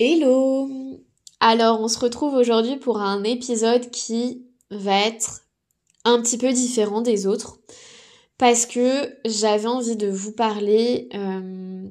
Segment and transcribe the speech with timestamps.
[0.00, 0.68] Hello
[1.38, 5.42] Alors on se retrouve aujourd'hui pour un épisode qui va être
[6.04, 7.60] un petit peu différent des autres
[8.36, 11.88] parce que j'avais envie de vous parler euh,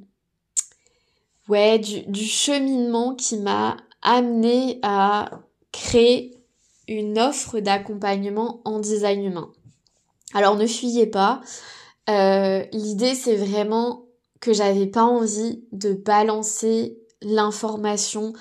[1.47, 5.39] ouais, du, cheminement qui m'a amené à
[5.71, 6.35] créer
[6.89, 9.49] une offre d'accompagnement en design humain.
[10.33, 11.39] Alors ne fuyez pas,
[12.09, 14.07] euh, l'idée c'est vraiment
[14.41, 18.33] que j'avais pas envie de balancer l'information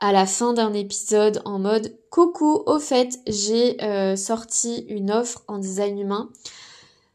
[0.00, 5.42] à la fin d'un épisode en mode coucou au fait j'ai euh, sorti une offre
[5.48, 6.30] en design humain.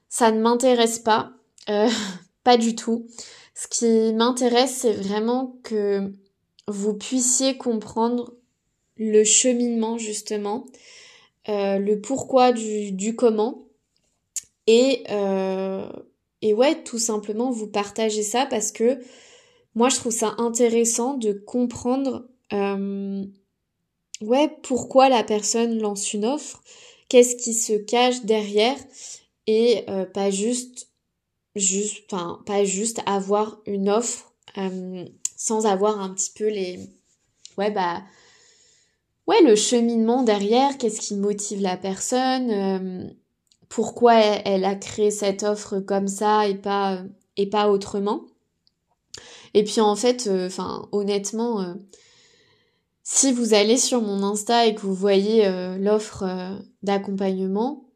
[0.09, 1.31] Ça ne m'intéresse pas.
[1.70, 1.90] Euh,
[2.44, 3.08] pas du tout.
[3.55, 6.12] Ce qui m'intéresse c'est vraiment que
[6.67, 8.34] vous puissiez comprendre
[8.98, 10.66] le cheminement justement
[11.50, 13.66] euh, le pourquoi du, du comment.
[14.67, 15.03] Et
[16.42, 19.00] et ouais tout simplement vous partager ça parce que
[19.76, 23.23] moi je trouve ça intéressant de comprendre euh,
[24.22, 26.61] ouais pourquoi la personne lance une offre,
[27.09, 28.78] qu'est-ce qui se cache derrière
[29.48, 30.89] et euh, pas juste
[31.56, 36.80] juste enfin pas juste avoir une offre euh, sans avoir un petit peu les
[37.58, 38.02] ouais bah
[39.28, 43.08] ouais le cheminement derrière qu'est-ce qui motive la personne euh,
[43.70, 47.03] pourquoi elle, elle, a créé cette offre comme ça et pas
[47.36, 48.26] et pas autrement
[49.54, 50.50] et puis en fait, euh,
[50.92, 51.73] honnêtement, euh,
[53.04, 56.26] si vous allez sur mon Insta et que vous voyez euh, l'offre
[56.82, 57.90] d'accompagnement,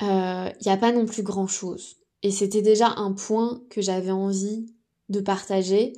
[0.00, 1.96] il n'y a pas non plus grand-chose.
[2.22, 4.72] Et c'était déjà un point que j'avais envie
[5.08, 5.92] de partager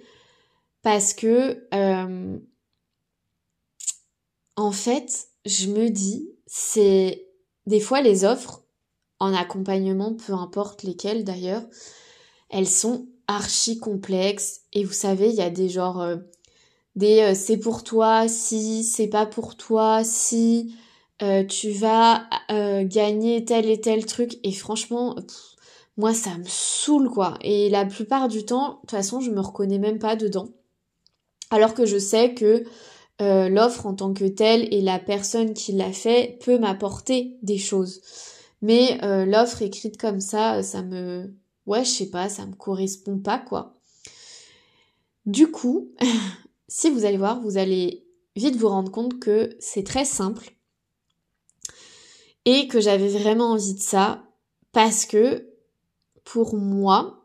[0.82, 1.66] parce que
[4.56, 7.26] en fait, je me dis, c'est
[7.66, 8.62] des fois les offres
[9.18, 11.62] en accompagnement, peu importe lesquelles d'ailleurs,
[12.48, 14.62] elles sont archi complexe.
[14.72, 16.16] Et vous savez il y a des genres euh,
[16.96, 20.74] des euh, c'est pour toi si c'est pas pour toi si
[21.22, 24.38] euh, tu vas gagner tel et tel truc.
[24.42, 25.16] Et franchement
[25.96, 27.38] moi ça me saoule quoi.
[27.42, 30.48] Et la plupart du temps de toute façon je me reconnais même pas dedans.
[31.50, 32.64] Alors que je sais que
[33.20, 38.00] l'offre en tant que telle et la personne qui l'a fait peut m'apporter des choses.
[38.62, 41.30] Mais l'offre écrite comme ça ça me
[41.70, 43.80] ouais, je sais pas, ça me correspond pas, quoi.
[45.24, 45.92] Du coup,
[46.68, 48.04] si vous allez voir, vous allez
[48.36, 50.50] vite vous rendre compte que c'est très simple
[52.44, 54.24] et que j'avais vraiment envie de ça
[54.72, 55.48] parce que
[56.24, 57.24] pour moi,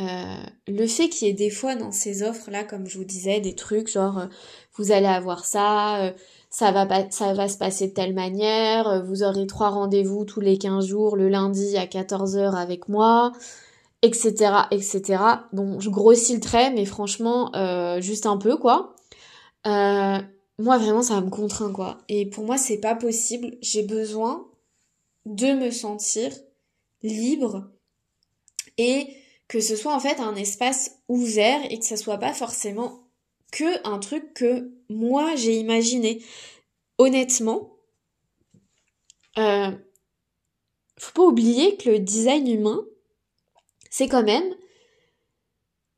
[0.00, 3.04] euh, le fait qu'il y ait des fois dans ces offres là, comme je vous
[3.04, 4.26] disais, des trucs genre euh,
[4.74, 6.12] vous allez avoir ça, euh,
[6.54, 10.24] ça va pas, ça va se passer de telle manière, euh, vous aurez trois rendez-vous
[10.24, 13.32] tous les 15 jours le lundi à 14h avec moi,
[14.02, 15.18] etc., etc.
[15.52, 18.94] Bon, je grossis le trait, mais franchement, euh, juste un peu, quoi.
[19.66, 20.20] Euh,
[20.60, 21.98] moi, vraiment, ça me contraint, quoi.
[22.08, 23.56] Et pour moi, c'est pas possible.
[23.60, 24.46] J'ai besoin
[25.26, 26.30] de me sentir
[27.02, 27.64] libre
[28.78, 29.08] et
[29.48, 33.03] que ce soit en fait un espace ouvert et que ça soit pas forcément
[33.54, 36.20] que un truc que moi j'ai imaginé.
[36.98, 37.76] Honnêtement,
[39.38, 39.70] euh,
[40.98, 42.84] faut pas oublier que le design humain,
[43.90, 44.56] c'est quand même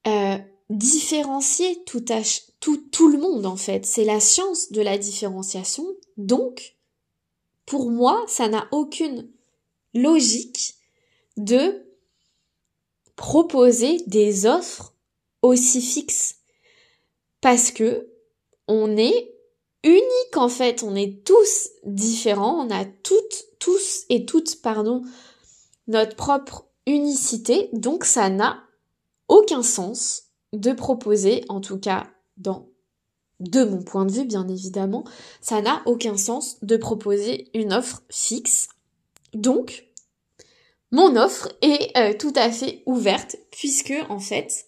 [0.07, 0.37] euh,
[0.69, 2.05] différencier tout,
[2.61, 3.87] tout, tout le monde en fait.
[3.87, 5.87] C'est la science de la différenciation.
[6.19, 6.77] Donc,
[7.65, 9.31] pour moi, ça n'a aucune
[9.95, 10.75] logique
[11.39, 11.87] de
[13.17, 14.93] proposer des offres
[15.41, 16.37] aussi fixes
[17.41, 18.09] parce que
[18.69, 19.35] on est
[19.85, 25.03] unique en fait, on est tous différents, on a toutes, tous et toutes, pardon,
[25.87, 28.63] notre propre unicité, donc ça n'a
[29.29, 32.69] aucun sens de proposer, en tout cas dans
[33.41, 35.05] de mon point de vue bien évidemment,
[35.41, 38.69] ça n'a aucun sens de proposer une offre fixe.
[39.35, 39.87] Donc,
[40.91, 44.66] mon offre est euh, tout à fait ouverte puisque en fait,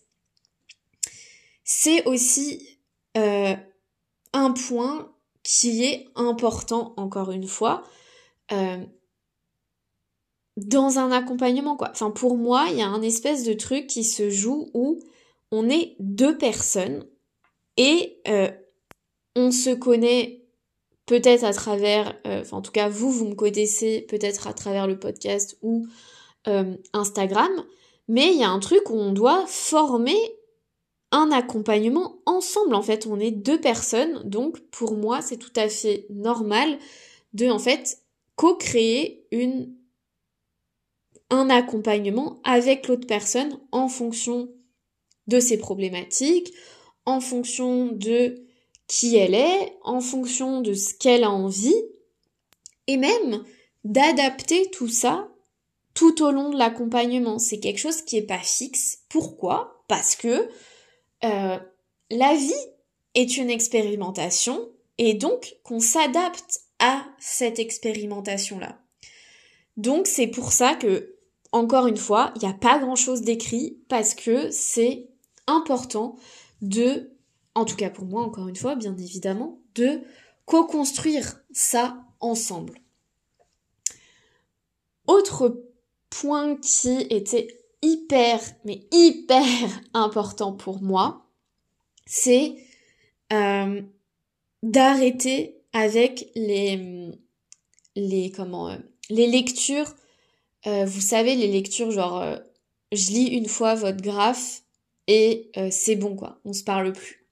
[1.71, 2.67] c'est aussi
[3.19, 3.55] euh,
[4.33, 5.13] un point
[5.43, 7.83] qui est important, encore une fois,
[8.53, 8.83] euh,
[10.57, 11.91] dans un accompagnement, quoi.
[11.91, 14.99] Enfin, pour moi, il y a un espèce de truc qui se joue où
[15.53, 17.07] on est deux personnes
[17.77, 18.51] et euh,
[19.37, 20.47] on se connaît
[21.05, 24.99] peut-être à travers, enfin, en tout cas, vous, vous me connaissez peut-être à travers le
[24.99, 25.87] podcast ou
[26.95, 27.51] Instagram,
[28.09, 30.17] mais il y a un truc où on doit former
[31.11, 32.75] un accompagnement ensemble.
[32.75, 36.79] En fait, on est deux personnes, donc pour moi, c'est tout à fait normal
[37.33, 38.03] de en fait
[38.37, 39.75] co-créer une
[41.31, 44.49] un accompagnement avec l'autre personne en fonction
[45.27, 46.55] de ses problématiques,
[47.05, 48.47] en fonction de
[48.87, 51.77] qui elle est, en fonction de ce qu'elle a envie,
[52.87, 53.45] et même
[53.85, 55.29] d'adapter tout ça
[55.93, 57.39] tout au long de l'accompagnement.
[57.39, 59.01] C'est quelque chose qui est pas fixe.
[59.09, 59.85] Pourquoi?
[59.89, 60.49] Parce que
[61.25, 61.59] euh,
[62.11, 62.53] la vie
[63.15, 64.69] est une expérimentation
[64.99, 68.79] et donc qu'on s'adapte à cette expérimentation-là.
[69.77, 71.17] Donc c'est pour ça que,
[71.53, 75.09] encore une fois, il n'y a pas grand-chose d'écrit parce que c'est
[75.47, 76.17] important
[76.63, 77.13] de,
[77.55, 80.03] en tout cas pour moi, encore une fois, bien évidemment, de
[80.45, 82.81] co-construire ça ensemble.
[85.07, 85.65] Autre
[86.11, 89.45] point qui était hyper, mais hyper
[89.95, 91.27] important pour moi,
[92.07, 92.57] c'est
[93.33, 93.83] euh,
[94.63, 97.11] d'arrêter avec les,
[97.95, 98.79] les, comment, euh,
[99.11, 99.95] les lectures.
[100.67, 102.25] Euh, vous savez, les lectures genre,
[102.93, 104.63] je lis une fois votre graphe
[105.07, 107.27] et c'est bon quoi, on se parle plus.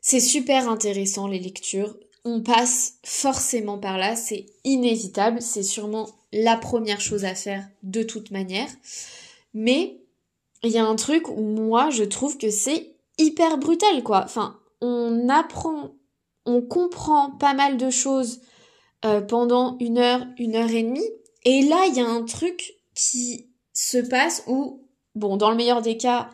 [0.00, 1.96] C'est super intéressant les lectures.
[2.24, 8.02] On passe forcément par là, c'est inévitable, c'est sûrement la première chose à faire de
[8.02, 8.68] toute manière.
[9.54, 10.02] Mais
[10.62, 14.22] il y a un truc où moi je trouve que c'est hyper brutal quoi.
[14.24, 15.94] Enfin, on apprend,
[16.44, 18.40] on comprend pas mal de choses
[19.04, 21.08] euh, pendant une heure, une heure et demie.
[21.44, 25.82] Et là, il y a un truc qui se passe où, bon, dans le meilleur
[25.82, 26.30] des cas,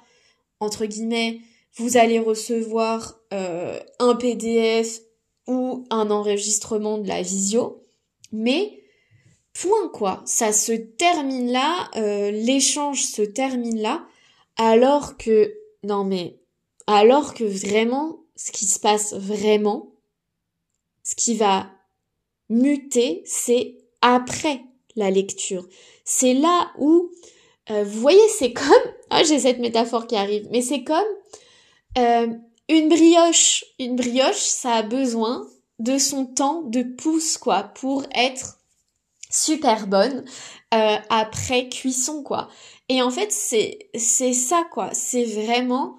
[0.61, 1.41] entre guillemets,
[1.77, 5.01] vous allez recevoir euh, un PDF
[5.47, 7.85] ou un enregistrement de la visio,
[8.31, 8.80] mais
[9.53, 14.07] Point quoi, ça se termine là, euh, l'échange se termine là,
[14.57, 16.39] alors que non mais
[16.87, 19.93] alors que vraiment ce qui se passe vraiment,
[21.03, 21.71] ce qui va
[22.49, 24.63] muter, c'est après
[24.97, 25.67] la lecture.
[26.05, 27.11] C'est là où
[27.71, 28.67] euh, vous voyez, c'est comme
[29.11, 31.05] ah j'ai cette métaphore qui arrive, mais c'est comme
[31.99, 32.29] euh,
[32.69, 33.65] une brioche.
[33.79, 35.47] Une brioche, ça a besoin
[35.79, 38.60] de son temps de pouce quoi pour être
[39.31, 40.25] super bonne
[40.75, 42.49] euh, après cuisson quoi.
[42.89, 45.97] Et en fait c'est c'est ça quoi, c'est vraiment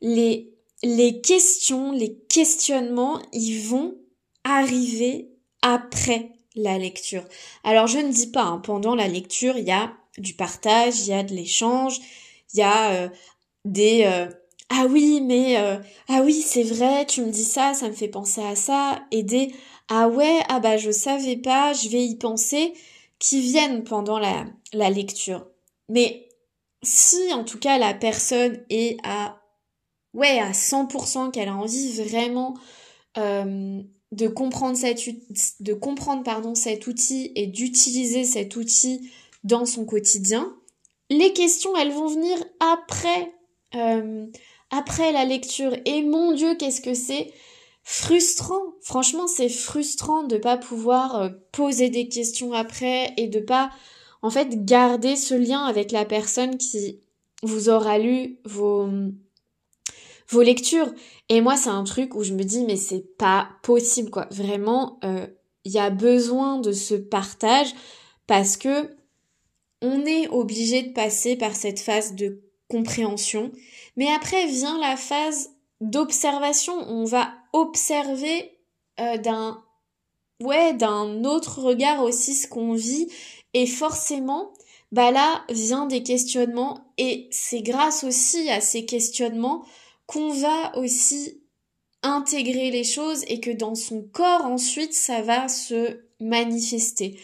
[0.00, 0.52] les
[0.82, 3.96] les questions, les questionnements, ils vont
[4.44, 5.30] arriver
[5.62, 7.24] après la lecture.
[7.64, 11.08] Alors je ne dis pas hein, pendant la lecture, il y a du partage, il
[11.08, 11.98] y a de l'échange,
[12.52, 13.08] il y a euh,
[13.64, 14.28] des euh,
[14.68, 15.56] ah oui mais
[16.08, 19.22] ah oui c'est vrai tu me dis ça ça me fait penser à ça et
[19.22, 19.52] des
[19.88, 22.72] ah ouais, ah bah je savais pas, je vais y penser,
[23.18, 25.46] qui viennent pendant la, la lecture.
[25.88, 26.28] Mais
[26.82, 29.40] si en tout cas la personne est à
[30.12, 32.54] ouais à 100% qu'elle a envie vraiment
[33.18, 33.80] euh,
[34.12, 35.00] de comprendre cet
[35.60, 39.10] de comprendre pardon cet outil et d'utiliser cet outil
[39.42, 40.54] dans son quotidien,
[41.10, 43.32] les questions elles vont venir après
[43.74, 44.26] euh,
[44.70, 47.32] après la lecture et mon dieu qu'est-ce que c'est
[47.84, 48.62] frustrant.
[48.80, 53.70] Franchement, c'est frustrant de pas pouvoir euh, poser des questions après et de pas,
[54.22, 57.00] en fait, garder ce lien avec la personne qui
[57.42, 58.88] vous aura lu vos,
[60.28, 60.92] vos lectures.
[61.28, 64.26] Et moi, c'est un truc où je me dis, mais c'est pas possible, quoi.
[64.30, 65.26] Vraiment, euh,
[65.64, 67.74] il y a besoin de ce partage
[68.26, 68.96] parce que
[69.82, 73.52] on est obligé de passer par cette phase de compréhension.
[73.96, 75.50] Mais après vient la phase
[75.82, 76.74] d'observation.
[76.88, 78.58] On va observer
[79.00, 79.62] euh, d'un
[80.40, 83.08] ouais d'un autre regard aussi ce qu'on vit.
[83.54, 84.52] Et forcément
[84.92, 86.92] bah là vient des questionnements.
[86.98, 89.64] Et c'est grâce aussi à ces questionnements
[90.06, 91.40] qu'on va aussi
[92.02, 97.18] intégrer les choses et que dans son corps ensuite ça va se manifester.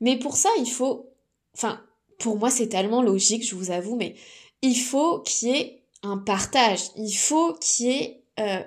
[0.00, 1.08] Mais pour ça il faut
[1.54, 1.80] enfin
[2.18, 4.16] pour moi c'est tellement logique je vous avoue mais
[4.62, 8.62] il faut qu'il y ait un partage, il faut qu'il y ait euh,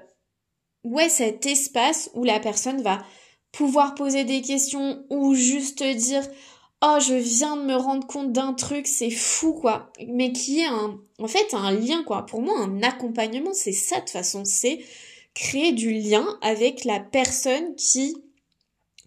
[0.84, 3.04] ouais, cet espace où la personne va
[3.52, 6.24] pouvoir poser des questions ou juste dire
[6.82, 10.68] oh je viens de me rendre compte d'un truc c'est fou quoi mais qui est
[10.68, 12.26] un en fait un lien quoi.
[12.26, 14.46] Pour moi un accompagnement c'est ça de façon.
[14.46, 14.80] C'est
[15.34, 18.16] créer du lien avec la personne qui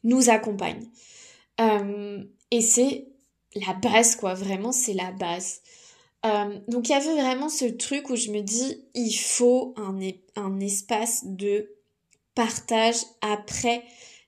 [0.05, 0.89] nous accompagne.
[1.61, 3.07] Euh, et c'est
[3.55, 4.35] la base quoi.
[4.35, 5.62] Vraiment c'est la base
[6.25, 10.61] euh, donc il y avait vraiment ce truc où je me dis il faut un,
[10.61, 11.75] espace de
[12.35, 13.83] partage après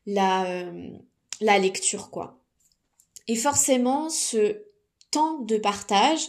[0.07, 0.91] la, euh,
[1.41, 2.41] la lecture quoi.
[3.29, 4.63] Et forcément ce
[5.11, 6.29] temps de partage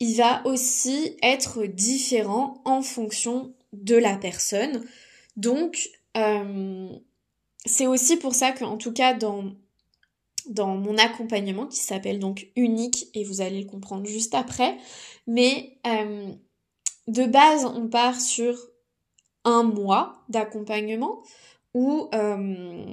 [0.00, 4.84] il va aussi être différent en fonction de la personne.
[5.36, 6.88] Donc euh,
[7.64, 9.52] c'est aussi pour ça qu'en tout cas dans
[10.48, 14.76] dans mon accompagnement qui s'appelle donc unique et vous allez le comprendre juste après.
[15.26, 16.32] Mais euh,
[17.08, 18.56] de base, on part sur
[19.44, 21.22] un mois d'accompagnement
[21.74, 22.84] où euh,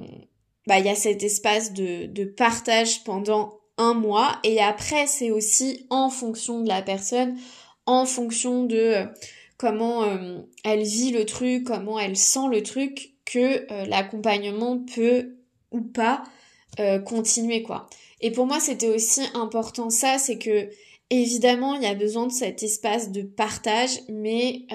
[0.66, 5.30] bah, il y a cet espace de, de partage pendant un mois et après c'est
[5.30, 7.38] aussi en fonction de la personne,
[7.86, 9.06] en fonction de euh,
[9.56, 15.36] comment euh, elle vit le truc, comment elle sent le truc que l'accompagnement peut
[15.70, 16.22] ou pas
[17.04, 17.88] continuer quoi.
[18.20, 20.70] Et pour moi c'était aussi important ça, c'est que
[21.10, 24.66] évidemment il y a besoin de cet espace de partage, mais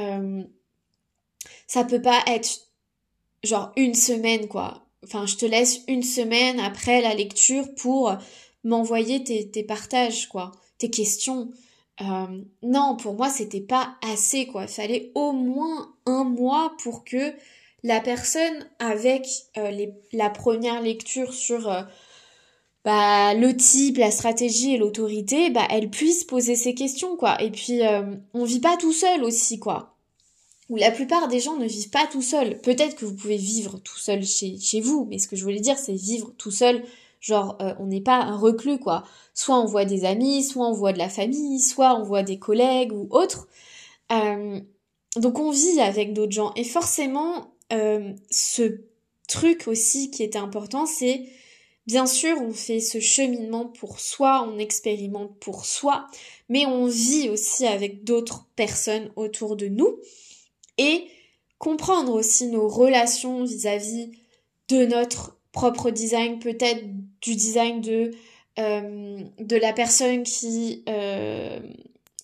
[1.65, 2.67] ça peut pas être
[3.43, 4.87] genre une semaine quoi.
[5.03, 8.15] Enfin, je te laisse une semaine après la lecture pour
[8.63, 11.49] m'envoyer tes, tes, partages quoi, tes questions.
[12.01, 14.63] Euh, non, pour moi, c'était pas assez quoi.
[14.63, 17.33] Il fallait au moins un mois pour que
[17.83, 21.83] la personne avec euh, les, la première lecture sur euh,
[22.85, 27.41] bah, le type, la stratégie et l'autorité, bah, elle puisse poser ses questions quoi.
[27.41, 27.81] Et puis,
[28.33, 29.97] on vit pas tout seul aussi quoi
[30.69, 32.59] où la plupart des gens ne vivent pas tout seuls.
[32.61, 35.59] Peut-être que vous pouvez vivre tout seul chez, chez vous, mais ce que je voulais
[35.59, 36.83] dire, c'est vivre tout seul.
[37.19, 39.03] Genre, euh, on n'est pas un reclus, quoi.
[39.33, 42.37] Soit on voit des amis, soit on voit de la famille, soit on voit des
[42.37, 43.47] collègues ou autres.
[44.11, 44.59] Euh,
[45.15, 46.51] donc on vit avec d'autres gens.
[46.55, 48.81] Et forcément, euh, ce
[49.27, 51.25] truc aussi qui était important, c'est
[51.85, 56.07] bien sûr, on fait ce cheminement pour soi, on expérimente pour soi,
[56.49, 59.97] mais on vit aussi avec d'autres personnes autour de nous
[60.77, 61.07] et
[61.57, 64.11] comprendre aussi nos relations vis-à-vis
[64.67, 66.83] de notre propre design, peut-être
[67.21, 68.11] du design de,
[68.59, 71.59] euh, la personne qui, euh,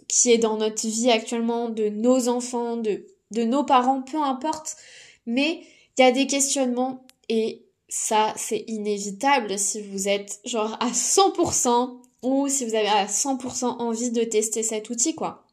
[0.08, 4.76] qui est dans notre vie actuellement, de nos enfants, de nos parents, peu importe.
[5.26, 5.62] Mais
[5.98, 12.02] il y a des questionnements et ça, c'est inévitable si vous êtes genre à 100%
[12.24, 15.46] ou si vous avez à 100% envie de tester cet outil, quoi.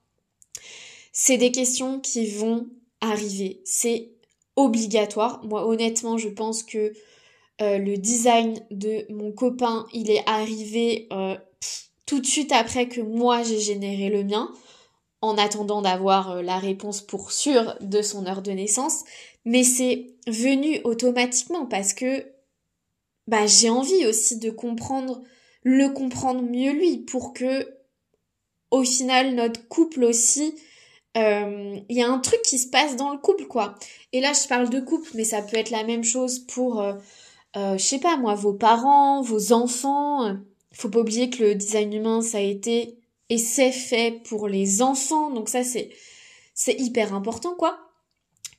[1.13, 2.69] C'est des questions qui vont
[3.01, 3.61] arriver.
[3.65, 4.11] C'est
[4.57, 5.45] obligatoire.
[5.45, 6.93] Moi, honnêtement, je pense que
[7.61, 11.37] euh, le design de mon copain, il est arrivé euh,
[12.07, 14.51] tout de suite après que moi j'ai généré le mien,
[15.21, 19.05] en attendant d'avoir euh, la réponse pour sûr de son heure de naissance.
[19.45, 22.27] Mais c'est venu automatiquement parce que
[23.27, 25.23] bah, j'ai envie aussi de comprendre,
[25.63, 27.69] le comprendre mieux lui, pour que
[28.71, 30.55] au final notre couple aussi
[31.17, 33.75] euh, il y a un truc qui se passe dans le couple, quoi.
[34.13, 36.95] Et là, je parle de couple, mais ça peut être la même chose pour, euh,
[37.57, 40.37] euh, je sais pas moi, vos parents, vos enfants.
[40.73, 42.97] Faut pas oublier que le design humain, ça a été
[43.29, 45.91] et c'est fait pour les enfants, donc ça c'est
[46.55, 47.79] c'est hyper important, quoi.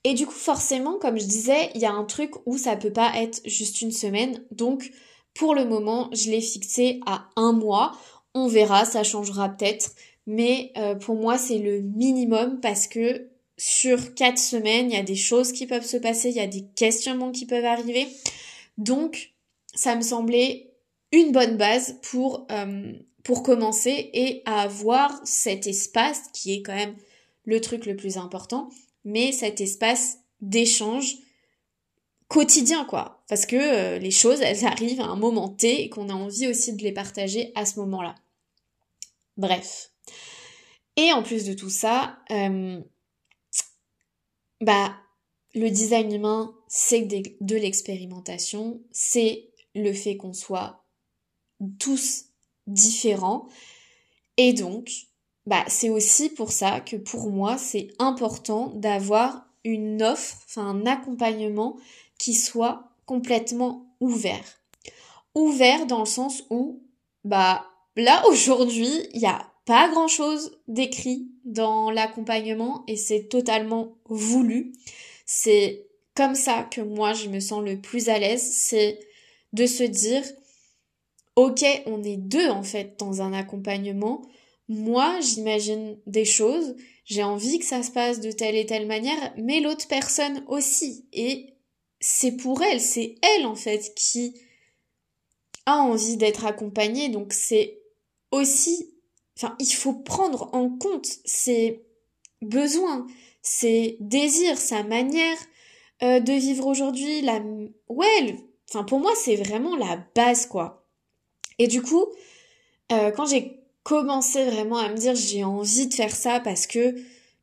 [0.04, 2.94] Et du coup, forcément, comme je disais, il y a un truc où ça peut
[2.94, 4.92] pas être juste une semaine, donc
[5.34, 7.94] pour le moment, je l'ai fixé à un mois.
[8.34, 9.92] On verra, ça changera peut-être
[10.28, 15.04] mais euh, pour moi c'est le minimum parce que sur quatre semaines, il y a
[15.04, 18.08] des choses qui peuvent se passer, il y a des questionnements qui peuvent arriver.
[18.80, 19.34] Donc,
[19.76, 20.72] ça me semblait
[21.12, 22.94] une bonne base pour, euh,
[23.24, 26.96] pour commencer et avoir cet espace qui est quand même
[27.46, 28.70] le truc le plus important,
[29.04, 31.18] mais cet espace d'échange
[32.28, 36.10] quotidien quoi parce que euh, les choses elles arrivent à un moment T et qu'on
[36.10, 38.16] a envie aussi de les partager à ce moment-là.
[39.38, 39.92] Bref,
[40.98, 42.82] et en plus de tout ça, euh,
[44.60, 44.96] bah,
[45.54, 50.86] le design humain, c'est de l'expérimentation, c'est le fait qu'on soit
[51.80, 52.26] tous
[52.68, 53.48] différents.
[54.38, 54.92] Et donc,
[55.46, 60.86] bah, c'est aussi pour ça que pour moi, c'est important d'avoir une offre, enfin un
[60.86, 61.78] accompagnement
[62.18, 64.44] qui soit complètement ouvert.
[65.36, 66.84] Ouvert dans le sens où,
[67.24, 73.96] bah, là aujourd'hui, il y a pas grand chose d'écrit dans l'accompagnement et c'est totalement
[74.10, 74.74] voulu.
[75.26, 79.00] C'est comme ça que moi je me sens le plus à l'aise, c'est
[79.54, 80.24] de se dire
[81.36, 84.22] ok on est deux en fait dans un accompagnement,
[84.72, 86.76] moi j'imagine des choses,
[87.06, 91.08] j'ai envie que ça se passe de telle et telle manière, mais l'autre personne aussi
[91.14, 91.54] et
[92.00, 94.34] c'est pour elle, c'est elle en fait qui
[95.66, 97.82] a envie d'être accompagnée donc c'est
[98.32, 98.92] aussi
[99.38, 101.84] Enfin, il faut prendre en compte ses
[102.42, 103.08] besoins,
[103.42, 105.38] ses désirs, sa manière
[106.04, 107.22] euh, de vivre aujourd'hui.
[107.22, 107.42] La,
[107.90, 108.36] ouais,
[108.70, 110.88] enfin pour moi c'est vraiment la base quoi.
[111.58, 112.06] Et du coup,
[112.92, 116.96] euh, quand j'ai commencé vraiment à me dire j'ai envie de faire ça parce que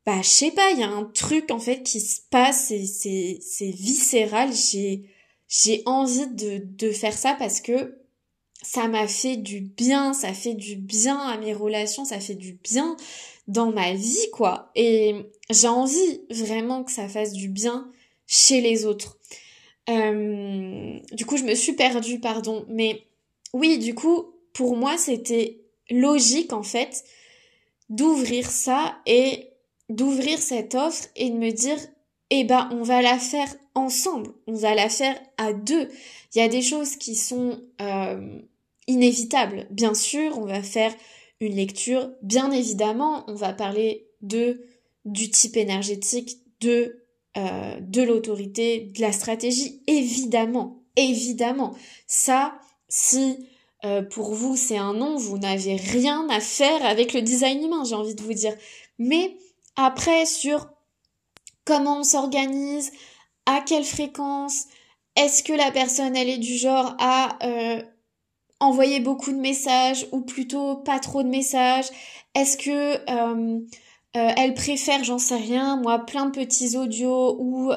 [0.07, 2.87] bah je sais pas, il y a un truc en fait qui se passe, c'est
[2.87, 4.50] c'est c'est viscéral.
[4.52, 5.04] J'ai
[5.49, 7.99] j'ai envie de de faire ça parce que
[8.62, 12.54] ça m'a fait du bien, ça fait du bien à mes relations, ça fait du
[12.54, 12.97] bien
[13.47, 14.71] dans ma vie, quoi.
[14.75, 15.14] Et
[15.50, 17.90] j'ai envie vraiment que ça fasse du bien
[18.26, 19.18] chez les autres.
[19.88, 22.66] Euh, du coup, je me suis perdue, pardon.
[22.68, 23.07] Mais
[23.54, 27.04] oui, du coup, pour moi, c'était logique, en fait,
[27.88, 29.50] d'ouvrir ça et
[29.88, 31.78] d'ouvrir cette offre et de me dire,
[32.30, 34.30] eh ben, on va la faire ensemble.
[34.47, 35.88] On va la faire à deux.
[36.35, 38.40] Il y a des choses qui sont euh,
[38.87, 39.66] inévitables.
[39.71, 40.95] Bien sûr, on va faire
[41.40, 42.11] une lecture.
[42.23, 44.62] Bien évidemment, on va parler de
[45.04, 47.04] du type énergétique, de
[47.37, 49.80] euh, de l'autorité, de la stratégie.
[49.87, 51.75] Évidemment, évidemment.
[52.07, 53.47] Ça, si
[53.85, 57.85] euh, pour vous c'est un non, vous n'avez rien à faire avec le design humain,
[57.85, 58.54] j'ai envie de vous dire.
[58.99, 59.37] Mais
[59.76, 60.68] après, sur
[61.64, 62.90] comment on s'organise,
[63.47, 64.64] à quelle fréquence,
[65.16, 67.82] est-ce que la personne elle est du genre à euh,
[68.61, 71.88] envoyer beaucoup de messages ou plutôt pas trop de messages?
[72.35, 73.61] Est-ce que euh,
[74.14, 77.73] elle préfère, j'en sais rien, moi, plein de petits audios ou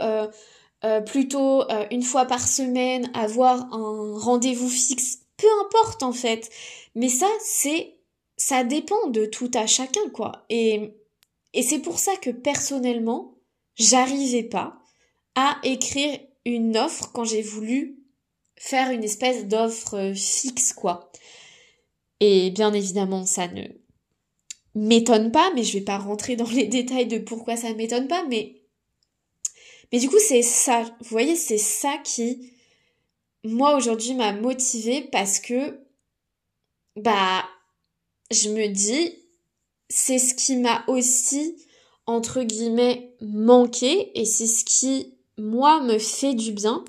[1.05, 6.50] plutôt une fois par semaine avoir un rendez-vous fixe Peu importe en fait.
[6.95, 7.95] Mais ça, c'est
[8.38, 10.45] ça dépend de tout à chacun quoi.
[10.50, 10.93] Et
[11.53, 13.36] et c'est pour ça que personnellement,
[13.75, 14.79] j'arrivais pas
[15.36, 17.98] à écrire une offre quand j'ai voulu
[18.55, 21.12] faire une espèce d'offre euh, fixe, quoi.
[22.19, 23.63] Et bien évidemment, ça ne
[24.75, 28.24] m'étonne pas, mais je vais pas rentrer dans les détails de pourquoi ça m'étonne pas,
[28.27, 28.57] mais
[29.91, 32.53] mais du coup, c'est ça, vous voyez, c'est ça qui
[33.43, 35.79] moi aujourd'hui m'a motivée parce que
[36.95, 37.43] bah
[38.31, 39.21] je me dis
[39.91, 41.57] c'est ce qui m'a aussi,
[42.05, 46.83] entre guillemets, manqué et c'est ce qui, moi, me fait du bien.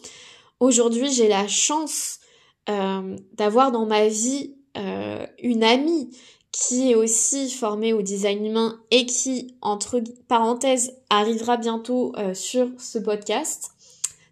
[0.61, 2.21] Aujourd'hui, j'ai la chance
[2.69, 6.17] euh, d'avoir dans ma vie euh, une amie
[6.53, 12.69] qui est aussi formée au design humain et qui, entre parenthèses, arrivera bientôt euh, sur
[12.79, 13.73] ce podcast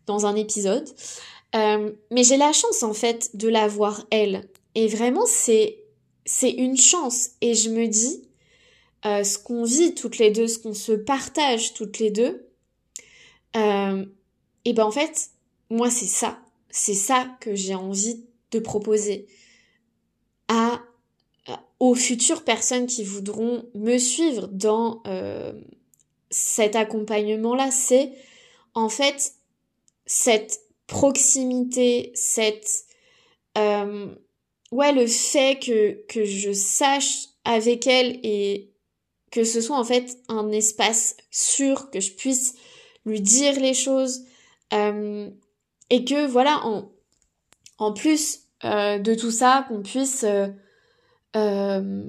[0.07, 0.89] dans un épisode.
[1.55, 4.49] Mais j'ai la chance en fait de la voir elle.
[4.75, 5.81] Et vraiment, c'est
[6.25, 7.31] c'est une chance.
[7.41, 8.23] Et je me dis,
[9.05, 12.47] euh, ce qu'on vit toutes les deux, ce qu'on se partage toutes les deux,
[13.57, 14.05] euh,
[14.65, 15.31] et ben en fait,
[15.71, 16.39] moi c'est ça,
[16.71, 19.27] c'est ça que j'ai envie de proposer
[20.49, 20.81] à,
[21.79, 25.53] aux futures personnes qui voudront me suivre dans euh,
[26.31, 28.13] cet accompagnement-là, c'est
[28.75, 29.33] en fait
[30.07, 32.85] cette proximité, cette
[33.57, 34.13] euh,
[34.73, 38.73] ouais le fait que que je sache avec elle et
[39.31, 42.55] que ce soit en fait un espace sûr, que je puisse
[43.07, 44.25] lui dire les choses
[44.73, 45.31] euh,
[45.91, 46.91] et que voilà, en,
[47.79, 50.49] en plus euh, de tout ça, qu'on puisse euh,
[51.37, 52.03] euh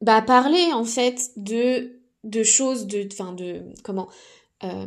[0.00, 4.08] bah, parler en fait de de choses de enfin de comment
[4.62, 4.86] euh,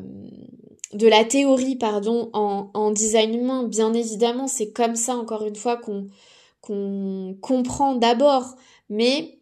[0.93, 3.63] de la théorie pardon en, design humain.
[3.63, 8.55] Bien évidemment c'est comme ça encore une fois qu'on comprend d'abord.
[8.89, 9.39] Mais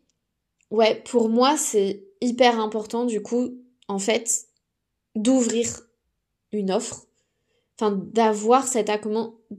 [0.71, 3.57] ouais, pour moi, c'est hyper important, du coup,
[3.87, 4.47] en fait,
[5.15, 5.87] d'ouvrir
[6.51, 7.07] une offre,
[7.75, 8.91] enfin, d'avoir cet,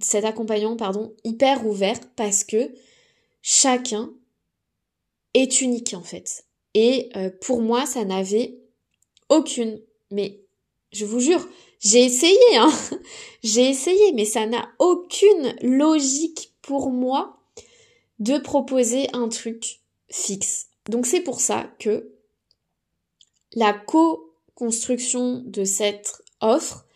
[0.01, 2.73] cet accompagnement, pardon, hyper ouvert parce que
[3.43, 4.13] chacun
[5.35, 6.45] est unique, en fait.
[6.75, 8.59] Et euh, pour moi, ça n'avait
[9.29, 10.41] aucune, mais
[10.93, 11.47] je vous jure,
[11.81, 12.73] j'ai essayé, hein,
[13.43, 17.39] j'ai essayé, mais ça n'a aucune logique pour moi
[18.19, 20.69] de proposer un truc fixe.
[20.89, 22.13] Donc c'est pour ça que
[23.55, 26.87] la co-construction de cette offre,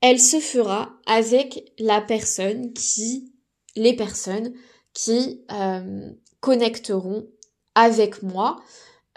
[0.00, 3.32] elle se fera avec la personne qui,
[3.76, 4.52] les personnes
[4.94, 7.28] qui euh, connecteront
[7.74, 8.56] avec moi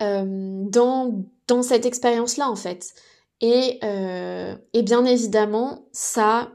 [0.02, 2.94] euh, dans, dans cette expérience-là en fait.
[3.42, 6.52] Et, euh, et bien évidemment, ça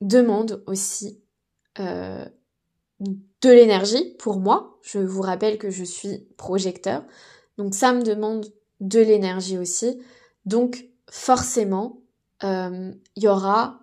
[0.00, 1.20] demande aussi
[3.40, 4.78] de l'énergie pour moi.
[4.82, 7.04] Je vous rappelle que je suis projecteur.
[7.56, 10.00] Donc ça me demande de l'énergie aussi.
[10.44, 12.00] Donc forcément,
[12.44, 13.80] euh, il y aura...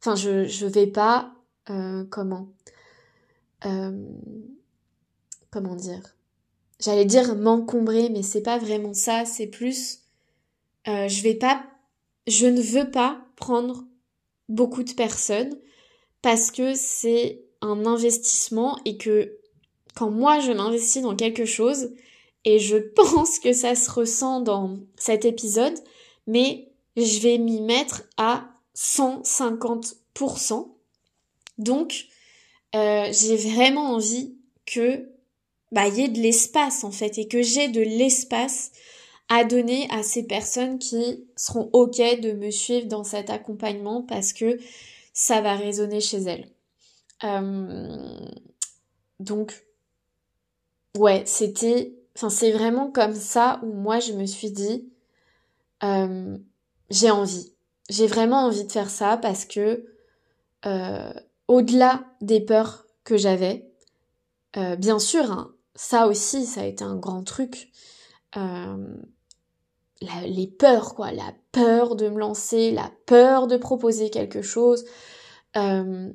[0.00, 1.32] Enfin, je je vais pas...
[1.70, 2.48] Euh, comment
[3.64, 4.06] euh,
[5.50, 6.02] Comment dire?
[6.80, 9.24] J'allais dire m'encombrer, mais c'est pas vraiment ça.
[9.24, 10.00] C'est plus...
[10.86, 11.64] je vais pas...
[12.26, 13.84] Je ne veux pas prendre
[14.48, 15.58] beaucoup de personnes
[16.20, 19.38] parce que c'est un investissement et que
[19.94, 21.90] quand moi je m'investis dans quelque chose,
[22.44, 25.78] et je pense que ça se ressent dans cet épisode,
[26.26, 30.68] mais je vais m'y mettre à 150%.
[31.58, 32.06] Donc,
[32.74, 34.34] euh, j'ai vraiment envie
[34.66, 35.08] que
[35.72, 38.72] bah, y ait de l'espace en fait et que j'ai de l'espace
[39.28, 44.32] à donner à ces personnes qui seront ok de me suivre dans cet accompagnement parce
[44.32, 44.58] que
[45.12, 46.48] ça va résonner chez elles.
[47.24, 48.28] Euh,
[49.20, 49.64] donc,
[50.96, 54.88] ouais, c'était, enfin, c'est vraiment comme ça où moi je me suis dit,
[55.82, 56.38] euh,
[56.90, 57.52] j'ai envie.
[57.90, 59.86] J'ai vraiment envie de faire ça parce que,
[60.66, 61.12] euh,
[61.48, 63.64] au-delà des peurs que j'avais,
[64.78, 67.70] bien sûr, hein, ça aussi, ça a été un grand truc.
[70.00, 74.84] Les peurs, quoi, la peur de me lancer, la peur de proposer quelque chose,
[75.56, 76.10] euh,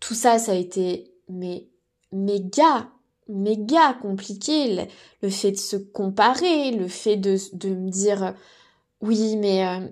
[0.00, 1.68] tout ça, ça a été mais
[2.12, 2.88] méga,
[3.28, 4.88] méga compliqué.
[5.22, 8.34] Le, fait de se comparer, le fait de, de me dire
[9.00, 9.86] oui, mais euh,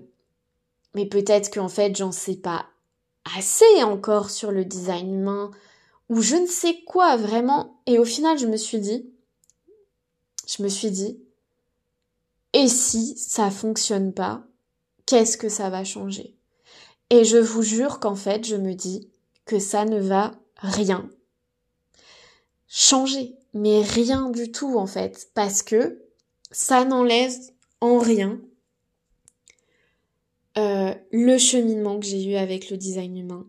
[0.95, 2.65] mais peut-être qu'en fait j'en sais pas
[3.37, 5.51] assez encore sur le design humain
[6.09, 7.81] ou je ne sais quoi vraiment.
[7.85, 9.09] Et au final, je me suis dit,
[10.47, 11.19] je me suis dit,
[12.53, 14.43] et si ça fonctionne pas,
[15.05, 16.35] qu'est-ce que ça va changer?
[17.09, 19.09] Et je vous jure qu'en fait, je me dis
[19.45, 21.09] que ça ne va rien
[22.67, 26.03] changer, mais rien du tout en fait, parce que
[26.51, 27.33] ça n'enlève
[27.81, 28.41] en rien
[30.57, 33.47] euh, le cheminement que j'ai eu avec le design humain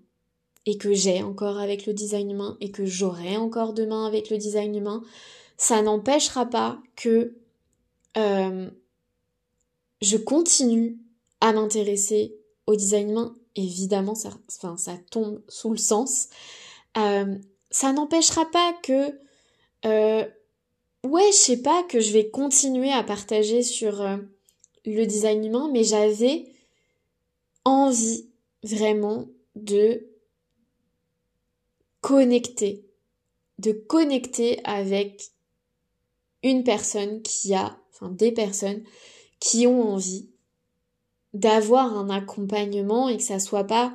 [0.67, 4.37] et que j'ai encore avec le design humain et que j'aurai encore demain avec le
[4.37, 5.03] design humain,
[5.57, 7.35] ça n'empêchera pas que
[8.17, 8.71] euh,
[10.01, 10.99] je continue
[11.41, 16.29] à m'intéresser au design humain évidemment, ça, enfin, ça tombe sous le sens.
[16.97, 17.37] Euh,
[17.71, 19.19] ça n'empêchera pas que,
[19.85, 20.25] euh,
[21.05, 24.17] ouais, je sais pas, que je vais continuer à partager sur euh,
[24.85, 26.47] le design humain, mais j'avais
[27.65, 28.29] envie
[28.63, 30.07] vraiment de
[32.01, 32.87] connecter,
[33.59, 35.33] de connecter avec
[36.43, 38.85] une personne qui a, enfin des personnes
[39.41, 40.29] qui ont envie
[41.35, 43.93] d'avoir un accompagnement et que ça soit pas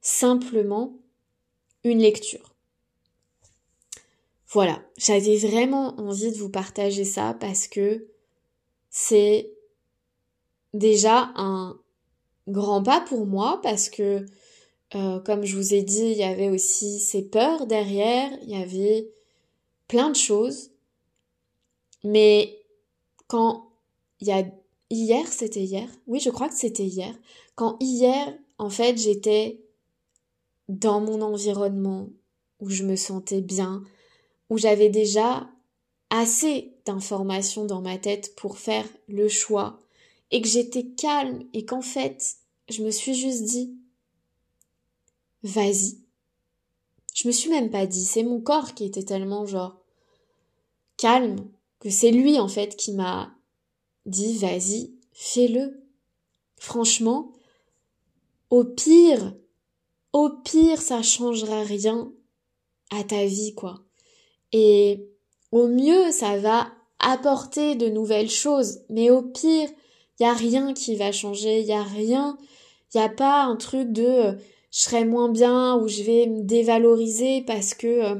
[0.00, 0.96] simplement
[1.82, 2.54] une lecture.
[4.48, 8.06] Voilà, j'avais vraiment envie de vous partager ça parce que
[8.90, 9.50] c'est
[10.74, 11.76] déjà un
[12.46, 14.26] grand pas pour moi parce que
[14.94, 18.62] euh, comme je vous ai dit, il y avait aussi ces peurs derrière, il y
[18.62, 19.08] avait
[19.88, 20.70] plein de choses.
[22.04, 22.62] Mais
[23.26, 23.70] quand
[24.20, 24.44] il y a
[24.90, 25.88] hier, c'était hier.
[26.06, 27.14] Oui, je crois que c'était hier.
[27.54, 29.60] Quand hier, en fait, j'étais
[30.68, 32.08] dans mon environnement
[32.60, 33.82] où je me sentais bien,
[34.50, 35.48] où j'avais déjà
[36.10, 39.80] assez d'informations dans ma tête pour faire le choix
[40.30, 42.36] et que j'étais calme et qu'en fait,
[42.68, 43.76] je me suis juste dit
[45.42, 45.98] vas-y.
[47.14, 49.80] Je me suis même pas dit, c'est mon corps qui était tellement genre
[50.96, 51.36] calme
[51.80, 53.33] que c'est lui en fait qui m'a
[54.06, 55.80] dis vas-y, fais-le.
[56.56, 57.32] Franchement,
[58.50, 59.34] au pire,
[60.12, 62.12] au pire, ça changera rien
[62.90, 63.80] à ta vie, quoi.
[64.52, 65.08] Et
[65.52, 66.68] au mieux, ça va
[67.00, 69.68] apporter de nouvelles choses, mais au pire,
[70.18, 72.38] il y a rien qui va changer, il y a rien,
[72.94, 74.32] il y a pas un truc de euh,
[74.70, 78.14] je serai moins bien ou je vais me dévaloriser parce que euh,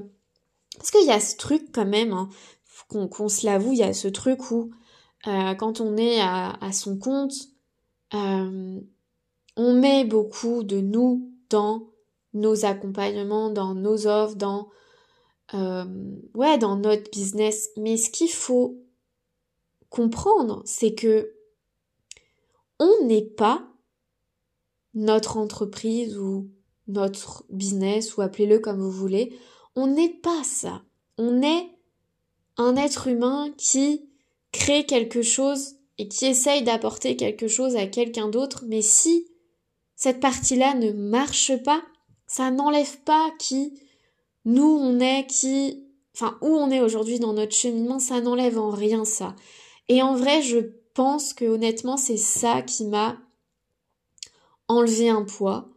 [0.77, 2.29] parce qu'il y a ce truc quand même hein,
[2.89, 4.71] qu'on se l'avoue, il y a ce truc où
[5.27, 7.35] euh, quand on est à, son compte,
[8.15, 8.81] euh,
[9.57, 11.89] on met beaucoup de nous dans
[12.35, 14.69] nos accompagnements, dans nos offres, dans
[15.55, 15.85] euh,
[16.35, 17.71] ouais, dans notre business.
[17.77, 18.83] Mais ce qu'il faut
[19.89, 21.33] comprendre, c'est que
[22.79, 23.67] on n'est pas
[24.95, 26.51] notre entreprise ou
[26.89, 29.39] notre business ou appelez-le comme vous voulez.
[29.77, 30.83] On n'est pas ça.
[31.19, 31.71] On est
[32.57, 34.09] un être humain qui
[34.55, 39.27] crée quelque chose et qui essaye d'apporter quelque chose à quelqu'un d'autre, mais si
[39.97, 41.83] cette partie-là ne marche pas,
[42.27, 43.79] ça n'enlève pas qui
[44.45, 48.71] nous on est, qui, enfin, où on est aujourd'hui dans notre cheminement, ça n'enlève en
[48.71, 49.35] rien ça.
[49.89, 50.59] Et en vrai, je
[50.95, 53.19] pense que honnêtement, c'est ça qui m'a
[54.69, 55.69] enlevé un poids.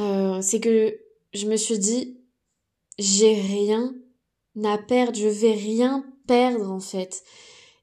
[0.00, 0.98] Euh, c'est que
[1.32, 2.18] je me suis dit,
[2.98, 3.94] j'ai rien
[4.64, 7.22] à perdre, je vais rien perdre en fait.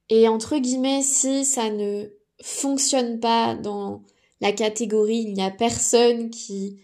[0.10, 2.10] Et entre guillemets, si ça ne
[2.42, 4.04] fonctionne pas dans
[4.42, 6.80] la catégorie, il n'y a personne qui,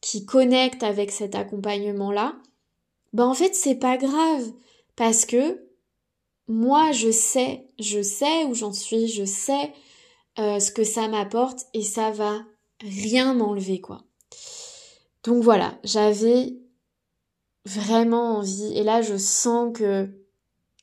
[0.00, 2.36] qui connecte avec cet accompagnement-là,
[3.12, 4.52] ben en fait, c'est pas grave.
[4.96, 5.64] Parce que
[6.48, 9.72] moi, je sais, je sais où j'en suis, je sais
[10.38, 12.44] euh, ce que ça m'apporte et ça va
[12.80, 14.02] rien m'enlever, quoi.
[15.24, 16.56] Donc voilà, j'avais
[17.64, 20.08] vraiment envie, et là je sens que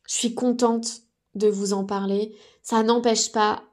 [0.07, 1.03] Je suis contente
[1.35, 2.35] de vous en parler.
[2.63, 3.63] Ça n'empêche pas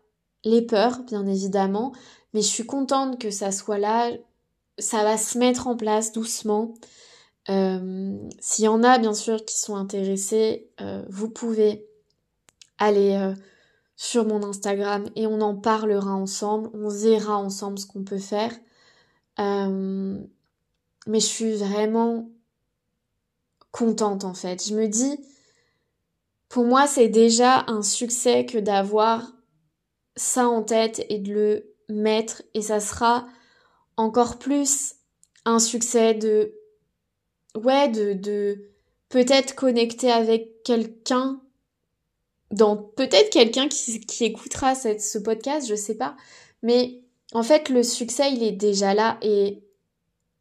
[0.44, 1.92] les peurs, bien évidemment,
[2.32, 4.10] mais je suis contente que ça soit là.
[4.78, 6.74] Ça va se mettre en place doucement.
[7.50, 11.86] Euh, S'il y en a, bien sûr, qui sont intéressés, euh, vous pouvez
[12.78, 13.34] aller euh,
[13.96, 16.70] sur mon Instagram et on en parlera ensemble.
[16.74, 18.52] On verra ensemble ce qu'on peut faire.
[19.38, 22.28] Mais je suis vraiment
[23.72, 24.66] contente en fait.
[24.66, 25.18] Je me dis,
[26.48, 29.32] pour moi, c'est déjà un succès que d'avoir
[30.16, 32.42] ça en tête et de le mettre.
[32.54, 33.26] Et ça sera
[33.96, 34.94] encore plus
[35.44, 36.54] un succès de
[37.54, 38.70] ouais de de
[39.08, 41.40] peut-être connecter avec quelqu'un
[42.50, 46.16] dans peut-être quelqu'un qui, qui écoutera cette, ce podcast, je sais pas,
[46.62, 49.62] mais en fait le succès il est déjà là et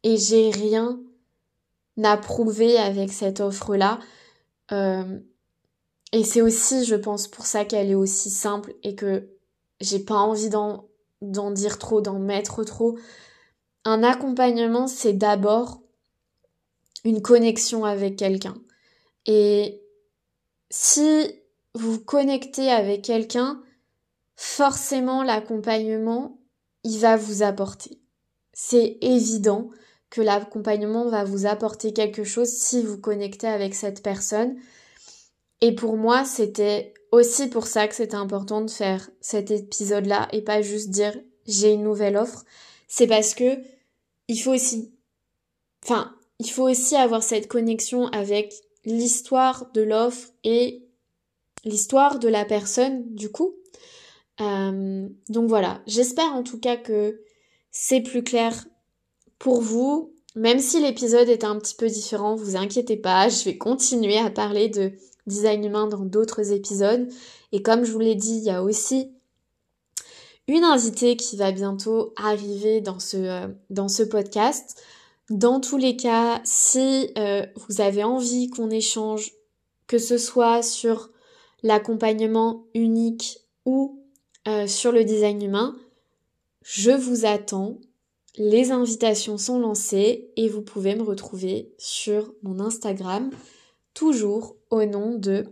[0.04, 1.00] et j'ai rien
[2.02, 3.98] à prouver avec cette offre là
[4.72, 5.18] euh,
[6.12, 9.28] et c'est aussi je pense pour ça qu'elle est aussi simple et que
[9.80, 12.98] j'ai pas envie d'en dire trop, d'en mettre trop.
[13.84, 15.82] Un accompagnement, c'est d'abord
[17.04, 18.56] une connexion avec quelqu'un.
[19.26, 19.82] Et
[20.70, 21.30] si
[21.74, 23.62] vous connectez avec quelqu'un,
[24.36, 26.40] forcément l'accompagnement,
[26.84, 28.00] il va vous apporter.
[28.52, 29.70] C'est évident
[30.10, 34.56] que l'accompagnement va vous apporter quelque chose si vous connectez avec cette personne.
[35.60, 40.42] Et pour moi, c'était aussi pour ça que c'était important de faire cet épisode-là et
[40.42, 42.44] pas juste dire j'ai une nouvelle offre.
[42.86, 43.58] C'est parce que
[44.28, 44.92] il faut aussi,
[45.84, 50.86] enfin, il faut aussi avoir cette connexion avec l'histoire de l'offre et
[51.64, 53.54] l'histoire de la personne du coup.
[54.40, 57.22] Euh, donc voilà, j'espère en tout cas que
[57.70, 58.66] c'est plus clair
[59.38, 60.14] pour vous.
[60.38, 64.30] Même si l'épisode est un petit peu différent, vous inquiétez pas, je vais continuer à
[64.30, 64.92] parler de
[65.26, 67.08] design humain dans d'autres épisodes.
[67.50, 69.10] Et comme je vous l'ai dit, il y a aussi
[70.46, 74.80] une invitée qui va bientôt arriver dans ce, euh, dans ce podcast.
[75.28, 79.32] Dans tous les cas, si euh, vous avez envie qu'on échange,
[79.88, 81.10] que ce soit sur
[81.64, 84.04] l'accompagnement unique ou
[84.46, 85.74] euh, sur le design humain,
[86.62, 87.80] je vous attends.
[88.40, 93.30] Les invitations sont lancées et vous pouvez me retrouver sur mon Instagram
[93.94, 95.44] toujours au nom de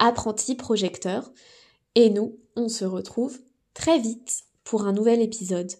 [0.00, 1.30] Apprenti Projecteur.
[1.94, 3.38] Et nous, on se retrouve
[3.72, 5.70] très vite pour un nouvel épisode.